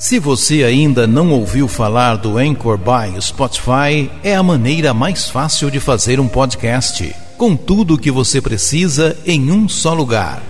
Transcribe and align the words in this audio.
Se 0.00 0.18
você 0.18 0.64
ainda 0.64 1.06
não 1.06 1.30
ouviu 1.30 1.68
falar 1.68 2.16
do 2.16 2.38
Anchor 2.38 2.78
by 2.78 3.20
Spotify, 3.20 4.10
é 4.24 4.34
a 4.34 4.42
maneira 4.42 4.94
mais 4.94 5.28
fácil 5.28 5.70
de 5.70 5.78
fazer 5.78 6.18
um 6.18 6.26
podcast, 6.26 7.14
com 7.36 7.54
tudo 7.54 7.92
o 7.92 7.98
que 7.98 8.10
você 8.10 8.40
precisa 8.40 9.14
em 9.26 9.52
um 9.52 9.68
só 9.68 9.92
lugar. 9.92 10.42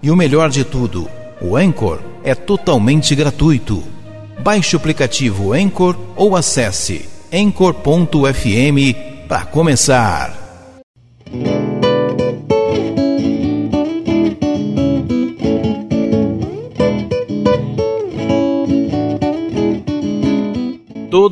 E 0.00 0.12
o 0.12 0.16
melhor 0.16 0.48
de 0.48 0.62
tudo, 0.62 1.10
o 1.42 1.56
Anchor 1.56 1.98
é 2.22 2.36
totalmente 2.36 3.16
gratuito. 3.16 3.82
Baixe 4.38 4.76
o 4.76 4.78
aplicativo 4.78 5.52
Anchor 5.52 5.96
ou 6.14 6.36
acesse 6.36 7.08
anchor.fm 7.32 9.26
para 9.26 9.44
começar. 9.44 10.43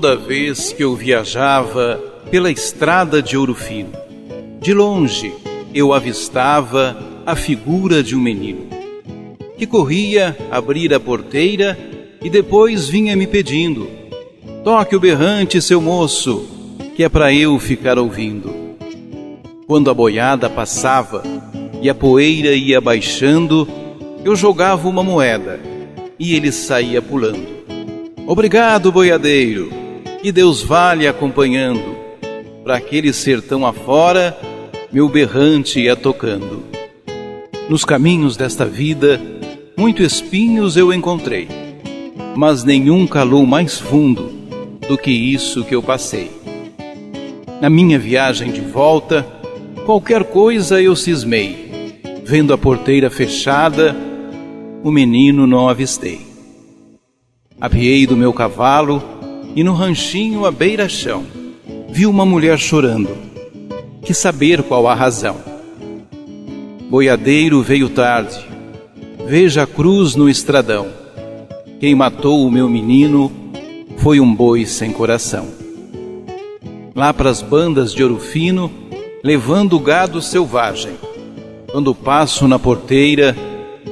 Toda 0.02 0.16
vez 0.16 0.73
que 0.73 0.83
eu 0.83 0.97
viajava 0.97 1.97
pela 2.29 2.51
estrada 2.51 3.23
de 3.23 3.37
Ouro 3.37 3.55
Fino, 3.55 3.92
de 4.61 4.75
longe 4.75 5.33
eu 5.73 5.92
avistava 5.92 6.97
a 7.25 7.37
figura 7.37 8.02
de 8.02 8.16
um 8.16 8.20
menino 8.20 8.66
que 9.56 9.65
corria 9.65 10.37
abrir 10.51 10.92
a 10.92 10.98
porteira 10.98 11.78
e 12.20 12.28
depois 12.28 12.88
vinha 12.88 13.15
me 13.15 13.28
pedindo: 13.28 13.88
Toque 14.65 14.97
o 14.97 14.98
berrante, 14.98 15.62
seu 15.62 15.80
moço, 15.80 16.48
que 16.97 17.05
é 17.05 17.09
para 17.09 17.33
eu 17.33 17.56
ficar 17.61 17.97
ouvindo. 17.97 18.53
Quando 19.69 19.89
a 19.89 19.95
boiada 19.95 20.50
passava 20.50 21.23
e 21.80 21.89
a 21.89 21.95
poeira 21.95 22.53
ia 22.53 22.80
baixando, 22.80 23.69
eu 24.25 24.34
jogava 24.34 24.89
uma 24.89 25.05
moeda 25.05 25.61
e 26.19 26.34
ele 26.34 26.50
saía 26.50 27.00
pulando. 27.00 27.62
Obrigado, 28.27 28.91
boiadeiro, 28.91 29.81
que 30.23 30.31
Deus 30.31 30.62
vale 30.62 31.09
acompanhando. 31.09 31.97
Para 32.62 32.77
aquele 32.77 33.12
sertão 33.12 33.67
afora, 33.67 34.39
meu 34.92 35.09
berrante 35.09 35.81
ia 35.81 35.97
tocando. 35.97 36.62
Nos 37.69 37.84
caminhos 37.84 38.37
desta 38.37 38.64
vida, 38.64 39.20
muito 39.77 40.01
espinhos 40.01 40.77
eu 40.77 40.92
encontrei, 40.92 41.48
mas 42.37 42.62
nenhum 42.62 43.05
calou 43.05 43.45
mais 43.45 43.79
fundo 43.79 44.31
do 44.89 44.97
que 44.97 45.11
isso 45.11 45.64
que 45.64 45.75
eu 45.75 45.83
passei. 45.83 46.31
Na 47.61 47.69
minha 47.69 47.98
viagem 47.98 48.53
de 48.53 48.61
volta, 48.61 49.27
qualquer 49.84 50.23
coisa 50.23 50.81
eu 50.81 50.95
cismei, 50.95 51.98
vendo 52.25 52.53
a 52.53 52.59
porteira 52.59 53.11
fechada, 53.11 53.97
o 54.84 54.91
menino 54.92 55.48
não 55.48 55.69
avistei. 55.69 56.20
Apiei 57.61 58.07
do 58.07 58.17
meu 58.17 58.33
cavalo 58.33 59.22
e 59.55 59.62
no 59.62 59.72
ranchinho 59.72 60.45
à 60.45 60.50
beira-chão 60.50 61.25
vi 61.91 62.06
uma 62.06 62.25
mulher 62.25 62.58
chorando. 62.58 63.11
Quis 64.03 64.17
saber 64.17 64.62
qual 64.62 64.89
a 64.89 64.95
razão. 64.95 65.36
Boiadeiro 66.89 67.62
veio 67.62 67.89
tarde. 67.89 68.39
Veja 69.27 69.62
a 69.62 69.67
cruz 69.67 70.14
no 70.14 70.28
estradão. 70.28 70.89
Quem 71.78 71.95
matou 71.95 72.47
o 72.47 72.50
meu 72.50 72.69
menino 72.69 73.30
foi 73.98 74.20
um 74.20 74.34
boi 74.34 74.67
sem 74.67 74.91
coração. 74.91 75.48
Lá 76.95 77.12
pras 77.12 77.41
bandas 77.41 77.95
de 77.95 78.03
ouro 78.03 78.19
fino, 78.19 78.70
levando 79.23 79.75
o 79.75 79.80
gado 79.80 80.20
selvagem. 80.20 80.92
Quando 81.70 81.95
passo 81.95 82.48
na 82.48 82.58
porteira, 82.58 83.36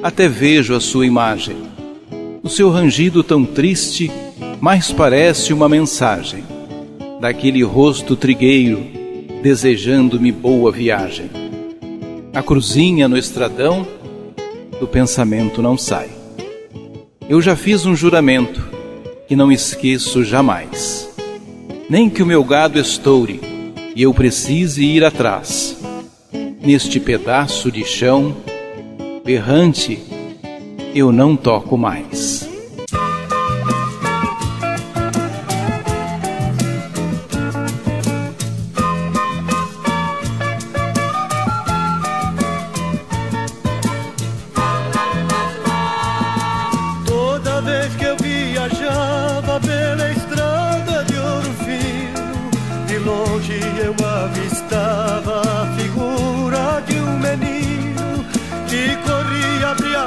até 0.03 0.29
vejo 0.29 0.75
a 0.75 0.81
sua 0.81 1.07
imagem 1.07 1.71
o 2.43 2.49
seu 2.49 2.71
rangido 2.71 3.23
tão 3.23 3.45
triste 3.45 4.11
mais 4.61 4.93
parece 4.93 5.55
uma 5.55 5.69
mensagem 5.69 6.45
daquele 7.19 7.63
rosto 7.63 8.15
trigueiro 8.15 8.85
desejando-me 9.43 10.31
boa 10.31 10.71
viagem. 10.71 11.31
A 12.35 12.43
cruzinha 12.43 13.09
no 13.09 13.17
estradão 13.17 13.87
do 14.79 14.87
pensamento 14.87 15.63
não 15.63 15.79
sai. 15.79 16.11
Eu 17.27 17.41
já 17.41 17.57
fiz 17.57 17.87
um 17.87 17.97
juramento 17.97 18.69
que 19.27 19.35
não 19.35 19.51
esqueço 19.51 20.23
jamais. 20.23 21.09
Nem 21.89 22.11
que 22.11 22.23
o 22.23 22.27
meu 22.27 22.45
gado 22.45 22.79
estoure 22.79 23.41
e 23.97 24.03
eu 24.03 24.13
precise 24.13 24.85
ir 24.85 25.05
atrás. 25.05 25.77
Neste 26.63 27.01
pedaço 27.01 27.73
de 27.73 27.85
chão, 27.85 28.37
berrante, 29.25 29.99
eu 30.95 31.11
não 31.11 31.35
toco 31.35 31.79
mais. 31.79 32.50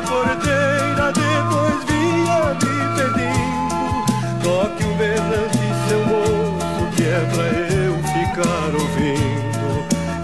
Porteira, 0.08 1.12
depois 1.12 1.80
vinha 1.90 2.42
me 2.62 2.76
pedindo: 2.96 4.44
toque 4.44 4.84
o 4.84 4.94
berrante, 4.96 5.68
seu 5.88 6.02
moço, 6.06 6.82
que 6.96 7.04
é 7.04 7.22
pra 7.34 7.48
eu 7.74 7.94
ficar 8.14 8.70
ouvindo. 8.74 9.68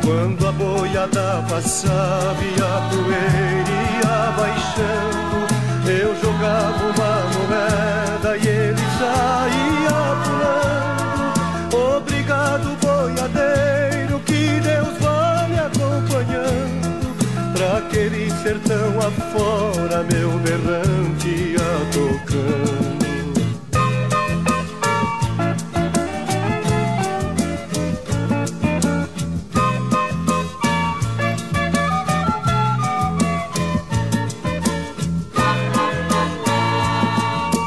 Quando 0.06 0.48
a 0.48 0.52
boiada 0.52 1.44
passava 1.50 2.42
e 2.44 2.56
a 2.62 2.82
poeira 2.90 3.74
ia 3.96 4.18
baixando, 4.38 5.38
eu 5.90 6.16
jogava 6.22 6.82
uma 6.86 7.19
afora, 19.10 20.04
meu 20.04 20.30
berrante 20.40 21.30
ia 21.30 21.70
tocando. 21.94 23.00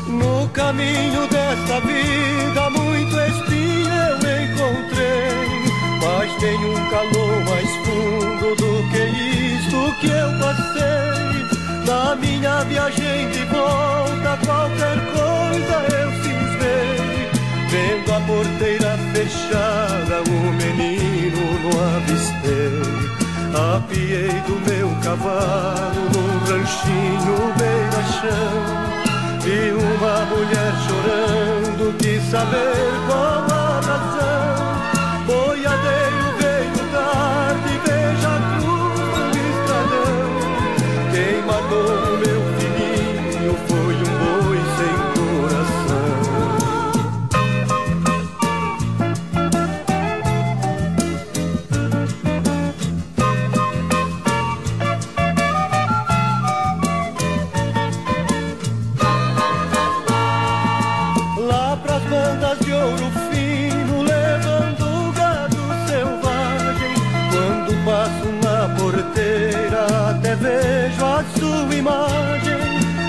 No 0.08 0.48
Minha 12.62 12.90
viagem 12.90 13.28
de 13.30 13.44
volta, 13.46 14.38
qualquer 14.46 14.98
coisa 15.10 15.76
eu 15.98 16.10
cismei. 16.22 17.28
Vendo 17.68 18.12
a 18.12 18.20
porteira 18.20 18.96
fechada, 19.12 20.22
o 20.28 20.52
menino 20.52 21.42
não 21.60 21.74
avistei. 21.96 22.82
Apiei 23.74 24.40
do 24.46 24.54
meu 24.70 24.88
cavalo 25.02 26.02
num 26.14 26.32
ranchinho 26.46 27.36
beira-chão. 27.58 28.54
Vi 29.40 29.72
uma 29.72 30.16
mulher 30.26 30.72
chorando, 30.86 31.98
quis 31.98 32.22
saber 32.30 32.92
qual 33.08 33.21
passo 67.84 68.26
na 68.42 68.68
porteira 68.76 69.86
até 70.10 70.34
vejo 70.36 71.04
a 71.04 71.24
sua 71.36 71.74
imagem, 71.74 72.56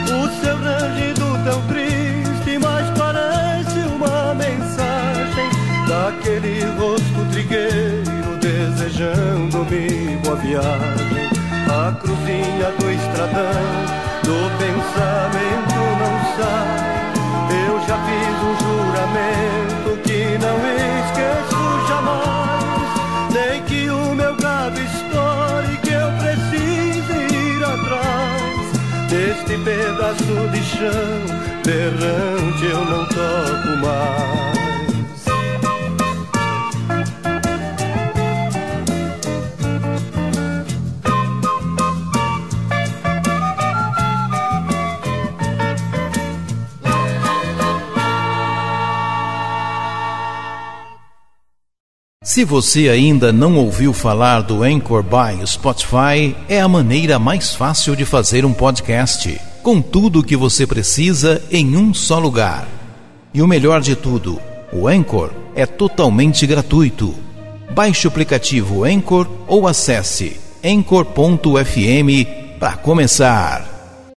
o 0.05 0.41
seu 0.41 0.57
rangido 0.57 1.25
tão 1.45 1.61
triste, 1.67 2.57
mas 2.59 2.89
parece 2.97 3.79
uma 3.95 4.33
mensagem 4.33 5.49
daquele 5.87 6.63
rosto 6.77 7.31
trigueiro 7.31 8.37
desejando-me 8.41 10.17
boa 10.23 10.35
viagem, 10.37 11.29
a 11.67 11.91
cruzinha 11.93 12.71
do 12.79 12.91
estradão 12.91 14.03
do 14.23 14.57
pensar. 14.57 15.12
Deste 29.33 29.57
pedaço 29.63 30.47
de 30.51 30.63
chão, 30.63 31.63
berrante 31.65 32.65
eu 32.65 32.85
não 32.85 33.05
toco 33.05 33.77
mais. 33.81 34.72
Se 52.23 52.45
você 52.45 52.87
ainda 52.87 53.33
não 53.33 53.57
ouviu 53.57 53.91
falar 53.91 54.43
do 54.43 54.63
Anchor 54.63 55.03
by 55.03 55.45
Spotify, 55.45 56.33
é 56.47 56.61
a 56.61 56.69
maneira 56.69 57.19
mais 57.19 57.53
fácil 57.53 57.97
de 57.97 58.05
fazer 58.05 58.45
um 58.45 58.53
podcast, 58.53 59.37
com 59.61 59.81
tudo 59.81 60.19
o 60.19 60.23
que 60.23 60.37
você 60.37 60.65
precisa 60.65 61.43
em 61.51 61.75
um 61.75 61.93
só 61.93 62.19
lugar. 62.19 62.65
E 63.33 63.41
o 63.41 63.47
melhor 63.47 63.81
de 63.81 63.93
tudo, 63.93 64.39
o 64.71 64.87
Anchor 64.87 65.31
é 65.53 65.65
totalmente 65.65 66.47
gratuito. 66.47 67.13
Baixe 67.71 68.07
o 68.07 68.09
aplicativo 68.09 68.85
Anchor 68.85 69.27
ou 69.45 69.67
acesse 69.67 70.39
anchor.fm 70.63 72.57
para 72.57 72.77
começar. 72.77 73.72